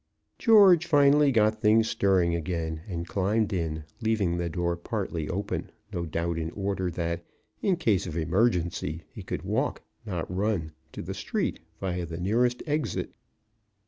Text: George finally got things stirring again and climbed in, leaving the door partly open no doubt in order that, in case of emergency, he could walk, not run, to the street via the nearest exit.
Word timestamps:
George 0.39 0.87
finally 0.87 1.31
got 1.31 1.61
things 1.61 1.87
stirring 1.87 2.33
again 2.33 2.81
and 2.87 3.07
climbed 3.07 3.53
in, 3.53 3.83
leaving 4.01 4.35
the 4.35 4.49
door 4.49 4.75
partly 4.75 5.29
open 5.29 5.69
no 5.93 6.07
doubt 6.07 6.39
in 6.39 6.49
order 6.55 6.89
that, 6.89 7.23
in 7.61 7.75
case 7.75 8.07
of 8.07 8.17
emergency, 8.17 9.03
he 9.11 9.21
could 9.21 9.43
walk, 9.43 9.83
not 10.03 10.25
run, 10.35 10.71
to 10.91 11.03
the 11.03 11.13
street 11.13 11.59
via 11.79 12.03
the 12.03 12.17
nearest 12.17 12.63
exit. 12.65 13.11